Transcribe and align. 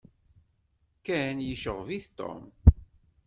Ken 1.05 1.37
yecɣeb-it 1.49 2.05
Tom. 2.17 2.43